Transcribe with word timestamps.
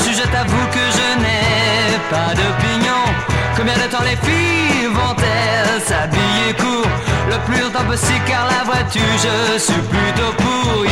dessus, 0.00 0.14
je 0.14 0.28
t'avoue 0.28 0.66
que 0.72 0.84
je 0.98 1.08
n'ai 1.20 1.98
pas 2.10 2.34
d'opinion. 2.34 3.02
Combien 3.56 3.74
de 3.74 3.90
temps 3.90 4.02
les 4.02 4.16
filles 4.26 4.86
vont-elles 4.86 5.82
s'habiller 5.82 6.54
court 6.58 6.90
Le 7.28 7.36
plus 7.46 7.62
longtemps 7.62 7.84
possible? 7.84 8.24
Car 8.26 8.46
la 8.46 8.64
voiture, 8.64 9.02
je 9.24 9.58
suis 9.58 9.82
plutôt 9.92 10.32
pour. 10.38 10.84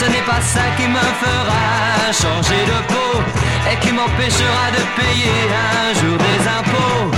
Ce 0.00 0.06
n'est 0.06 0.26
pas 0.26 0.40
ça 0.40 0.64
qui 0.76 0.86
me 0.88 1.06
fera 1.22 2.12
changer 2.12 2.62
de 2.66 2.78
peau 2.92 3.14
et 3.70 3.76
qui 3.82 3.92
m'empêchera 3.92 4.64
de 4.76 4.82
payer 4.98 5.38
un 5.82 5.94
jour 6.00 6.16
des 6.18 6.40
impôts. 6.58 7.10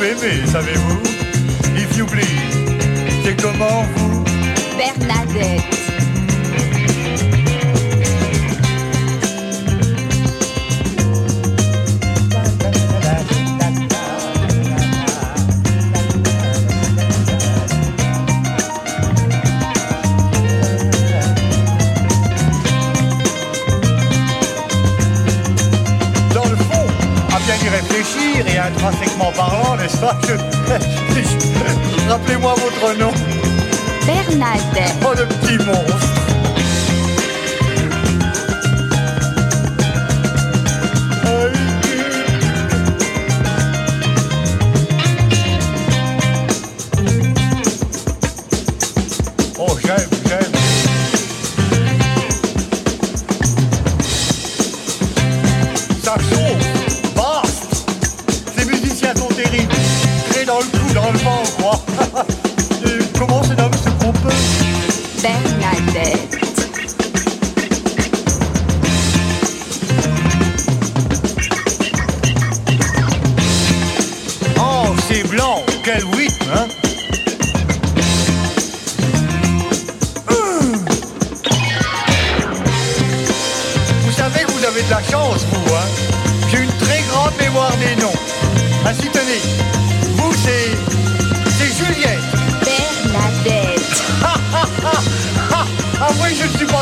beaucoup 0.00 0.04
aimé, 0.04 0.46
savez-vous 0.46 1.00
If 1.76 1.96
you 1.96 2.06
please, 2.06 2.24
c'est 3.24 3.40
comment 3.40 3.84
vous 3.96 4.24
Bernadette. 4.78 5.69
Rappelez-moi 32.08 32.54
votre 32.54 32.98
nom. 32.98 33.12
Bernadette. 34.06 34.94
Oh, 35.04 35.14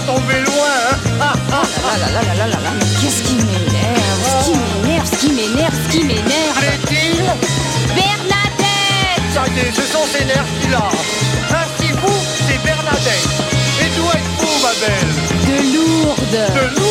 tomber 0.03 0.41
loin. 0.41 0.75
Hein. 0.91 0.97
Ah, 1.21 1.33
ah, 1.53 1.63
ah 1.85 1.99
là, 1.99 2.23
là, 2.23 2.47
là, 2.47 2.57
mais 2.79 2.87
qu'est-ce 3.01 3.23
qui 3.25 3.35
m'énerve, 3.35 4.23
ce 4.23 4.51
qui 4.51 4.55
ah. 4.55 4.85
m'énerve, 4.85 5.09
ce 5.11 5.19
qui 5.19 5.33
m'énerve, 5.33 5.75
ce 5.85 5.91
qui 5.91 6.05
m'énerve? 6.05 6.59
Allait-il 6.59 7.25
Bernadette 7.97 9.25
Ça 9.35 9.43
y 9.49 9.75
ce 9.75 9.83
sont 9.83 10.07
ses 10.13 10.25
nerfs 10.25 10.47
qu'il 10.61 10.75
a. 10.75 10.89
Ainsi 11.59 11.93
vous, 11.93 12.19
c'est 12.47 12.63
Bernadette. 12.63 13.29
Et 13.81 13.89
d'où 13.97 14.07
êtes-vous, 14.11 14.63
ma 14.63 14.73
belle? 14.79 15.13
De 15.47 15.57
Lourdes. 15.75 16.88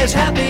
as 0.00 0.14
happy. 0.14 0.49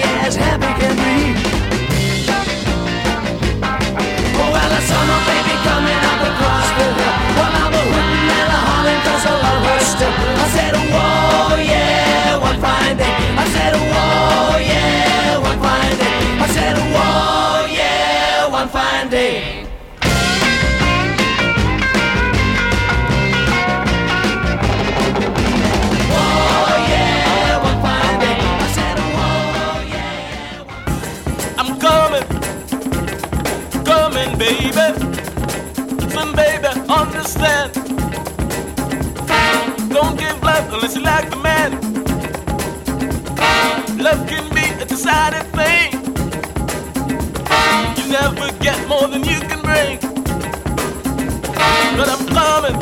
said. 37.40 37.72
Don't 39.88 40.16
give 40.18 40.42
love 40.42 40.72
unless 40.74 40.94
you 40.96 41.02
like 41.02 41.28
the 41.30 41.40
man. 41.48 41.70
Love 44.06 44.20
can 44.28 44.46
be 44.54 44.64
a 44.82 44.84
decided 44.84 45.46
thing. 45.58 45.90
You 47.98 48.04
never 48.18 48.46
get 48.66 48.78
more 48.88 49.06
than 49.08 49.22
you 49.24 49.40
can 49.50 49.60
bring. 49.68 49.98
But 51.98 52.08
I'm 52.14 52.24
coming, 52.38 52.78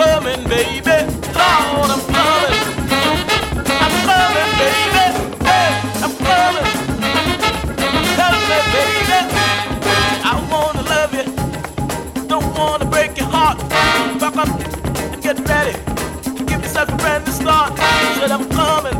coming, 0.00 0.42
baby. 0.48 0.98
Lord, 1.38 1.90
I'm 1.94 2.03
steady. 15.44 15.76
Give 16.46 16.60
yourself 16.62 16.88
a 16.88 16.98
friendly 16.98 17.32
start. 17.32 17.76
Said 18.18 18.30
I'm 18.30 18.48
coming. 18.48 18.98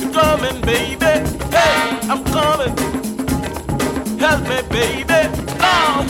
You're 0.00 0.12
coming, 0.12 0.60
baby. 0.62 1.12
Hey, 1.54 1.74
I'm 2.10 2.22
coming. 2.36 2.72
Help 4.18 4.40
me, 4.50 4.58
baby. 4.76 5.20
Lord. 5.62 6.08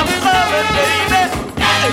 I'm 0.00 0.10
coming, 0.26 0.68
baby. 0.78 1.22
Hey. 1.64 1.90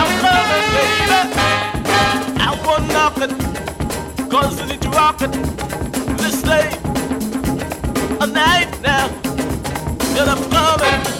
I'm 0.00 0.12
coming, 0.24 0.66
baby. 0.76 1.20
I 2.46 2.50
won't 2.64 2.86
knock. 2.94 3.14
Cause 4.30 4.60
I 4.60 4.66
need 4.66 4.82
to 4.82 4.90
rock 4.90 5.22
it. 5.22 5.32
This 6.18 6.44
late 6.46 6.76
A 8.20 8.26
night 8.26 8.70
now. 8.82 9.06
And 10.18 10.30
I'm 10.30 10.42
coming. 10.50 11.19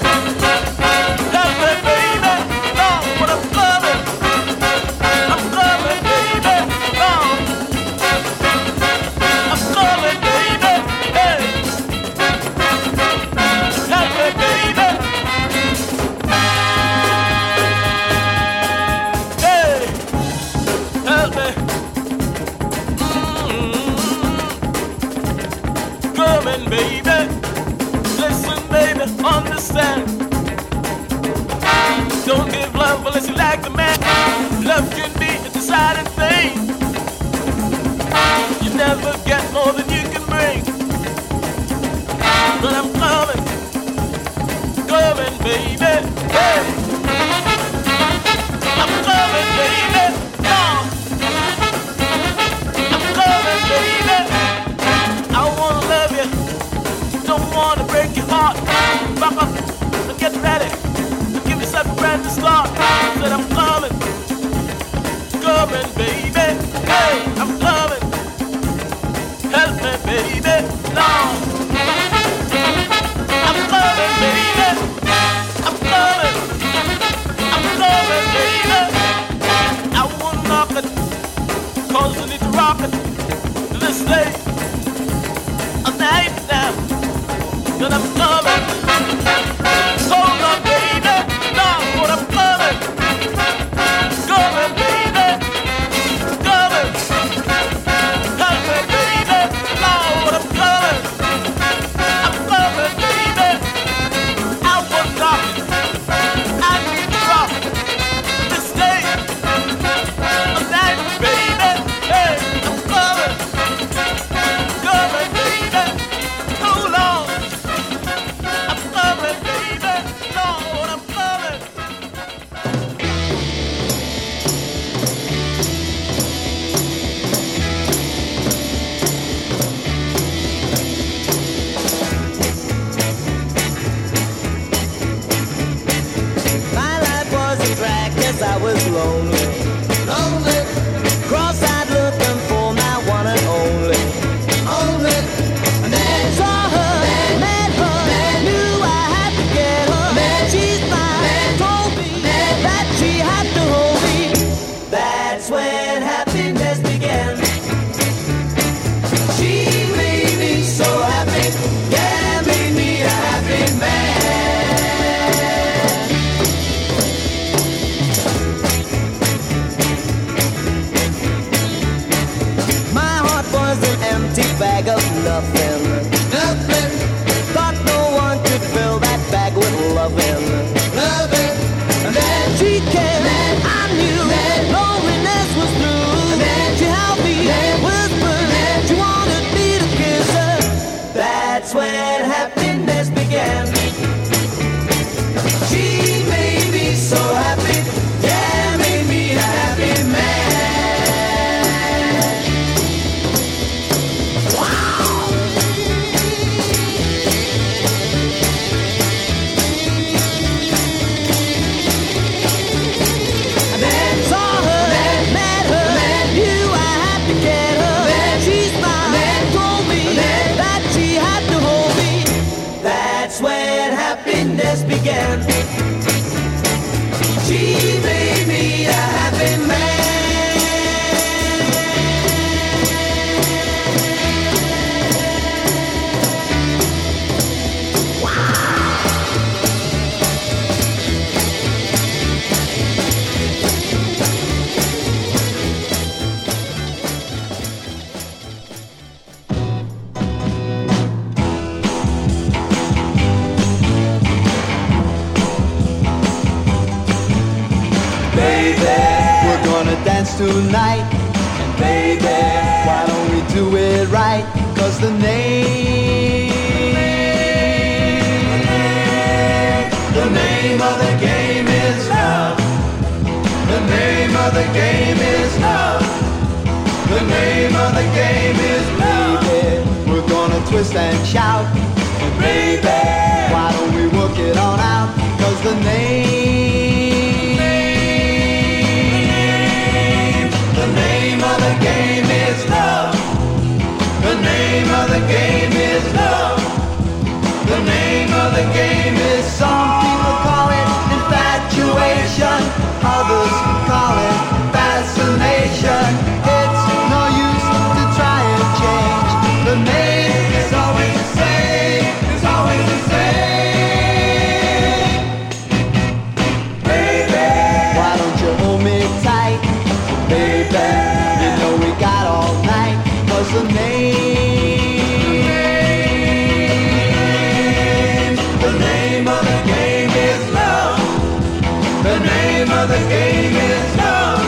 The 332.11 332.19
name 332.19 332.71
of 332.73 332.89
the 332.89 332.99
game 333.09 333.55
is 333.55 333.97
love. 333.97 334.43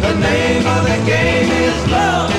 The 0.00 0.14
name 0.18 0.66
of 0.66 0.82
the 0.90 0.98
game 1.06 1.50
is 1.64 1.76
love. 1.92 2.32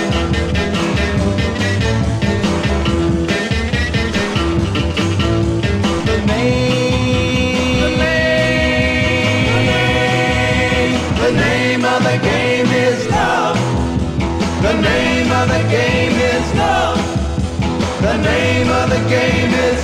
The 6.09 6.17
name, 6.27 7.79
the 7.83 7.89
name, 8.03 9.37
the 11.23 11.31
name 11.45 11.83
of 11.85 11.99
the 12.03 12.17
game 12.29 12.67
is 12.85 12.99
love. 13.09 13.57
The 14.61 14.73
name 14.89 15.31
of 15.31 15.47
the 15.55 15.63
game 15.69 16.17
is 16.33 16.45
love. 16.55 16.99
The 18.01 18.17
name 18.17 18.69
of 18.69 18.89
the 18.89 19.01
game 19.09 19.53
is 19.69 19.76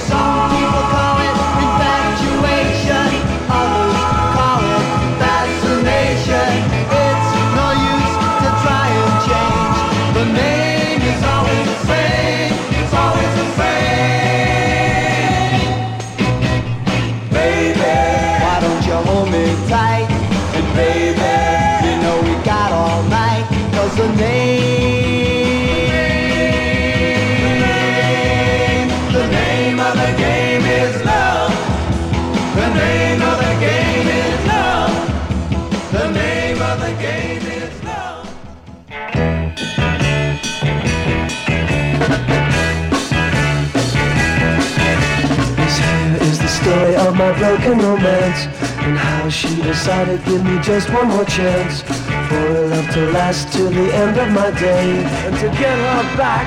broken 47.53 47.77
romance. 47.77 48.45
And 48.85 48.97
how 48.97 49.29
she 49.29 49.55
decided 49.61 50.23
give 50.25 50.43
me 50.43 50.59
just 50.61 50.89
one 50.89 51.07
more 51.07 51.25
chance. 51.25 51.81
For 52.29 52.47
a 52.57 52.67
love 52.73 52.89
to 52.93 53.01
last 53.11 53.53
till 53.53 53.69
the 53.69 53.87
end 53.93 54.17
of 54.17 54.29
my 54.31 54.49
day. 54.59 54.89
And 55.25 55.35
to 55.37 55.47
get 55.61 55.75
her 55.87 56.03
back, 56.17 56.45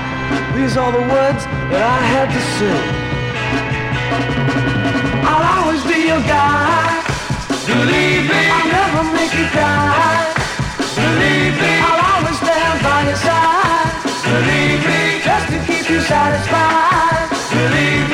these 0.56 0.76
are 0.76 0.90
the 0.90 1.04
words 1.14 1.42
that 1.70 1.82
I 1.96 2.00
had 2.12 2.28
to 2.36 2.42
say. 2.56 2.78
I'll 5.30 5.46
always 5.56 5.82
be 5.84 5.98
your 6.10 6.22
guy. 6.26 6.90
Believe 7.70 8.24
me 8.30 8.42
I'll 8.56 8.70
never 8.78 9.02
make 9.14 9.34
you 9.40 9.46
cry. 9.54 10.34
Believe 11.02 11.54
me 11.62 11.72
I'll 11.86 12.04
always 12.14 12.38
stand 12.42 12.78
by 12.82 13.00
your 13.08 13.20
side. 13.26 13.94
Believe 14.26 14.82
me 14.90 15.02
Just 15.22 15.46
to 15.52 15.58
keep 15.68 15.86
you 15.90 16.00
satisfied. 16.00 17.30
Believe 17.54 18.05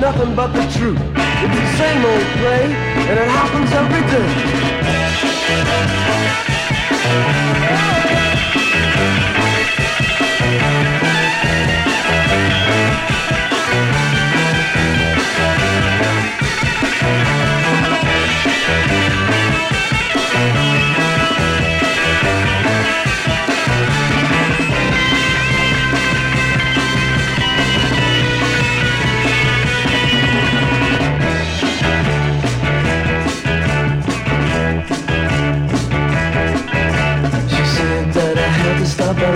nothing 0.00 0.34
but 0.34 0.48
the 0.52 0.62
truth. 0.78 0.98
It's 1.40 1.54
the 1.54 1.66
same 1.76 2.04
old 2.04 2.26
play 2.38 2.64
And 3.08 3.18
it 3.18 3.28
happens 3.28 3.72
every 3.72 4.02
day 7.92 7.97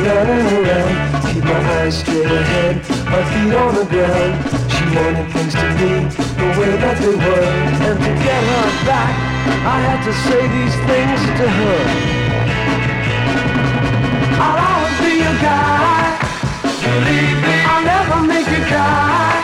running 0.03 0.47
around 0.59 0.95
Keep 1.33 1.45
my 1.45 1.61
eyes 1.79 1.99
straight 1.99 2.27
ahead, 2.27 2.77
my 3.07 3.23
feet 3.31 3.55
on 3.55 3.75
the 3.75 3.87
ground 3.87 4.35
She 4.73 4.85
wanted 4.97 5.29
things 5.33 5.55
to 5.55 5.69
be 5.79 5.93
the 6.39 6.49
way 6.59 6.73
that 6.83 6.97
they 6.99 7.15
were 7.15 7.51
And 7.89 7.99
to 8.05 8.13
get 8.27 8.43
her 8.53 8.69
back, 8.87 9.13
I 9.65 9.77
had 9.87 10.01
to 10.07 10.13
say 10.27 10.43
these 10.57 10.77
things 10.89 11.21
to 11.39 11.47
her 11.59 11.81
I'll 14.43 14.59
always 14.59 14.99
be 15.07 15.13
your 15.23 15.39
guy. 15.39 16.19
Believe 16.83 17.39
me 17.47 17.55
I'll 17.71 17.85
never 17.87 18.19
make 18.27 18.49
you 18.51 18.63
cry 18.67 19.43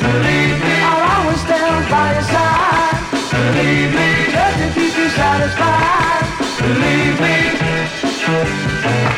Believe 0.00 0.56
me 0.64 0.74
I'll 0.84 1.04
always 1.16 1.40
stand 1.40 1.84
by 1.90 2.12
your 2.14 2.22
side. 2.22 2.98
Believe 3.32 3.92
me. 3.94 4.08
Just 4.32 4.56
to 4.58 4.66
keep 4.74 4.94
you 4.96 5.08
satisfied. 5.10 6.24
Believe 6.60 7.20
me 7.20 9.17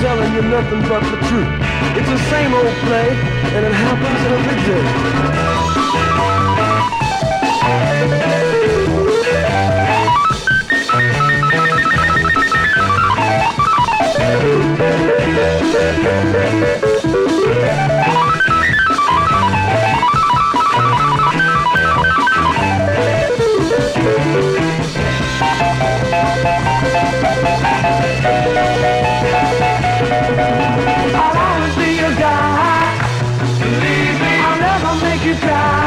telling 0.00 0.32
you 0.32 0.42
nothing 0.42 0.80
but 0.88 1.02
the 1.02 1.16
truth. 1.28 1.48
It's 1.98 2.08
the 2.08 2.18
same 2.30 2.54
old 2.54 2.74
play 2.86 3.08
And 3.54 3.66
it 3.66 3.72
happens 3.72 4.20
every 4.32 4.56
day 4.66 5.10
I'll 30.22 31.38
always 31.38 31.74
be 31.76 31.96
your 31.96 32.14
guy. 32.14 32.98
Believe 33.58 34.16
me, 34.20 34.32
I'll 34.46 34.60
never 34.60 35.04
make 35.04 35.24
you 35.24 35.34
cry. 35.36 35.79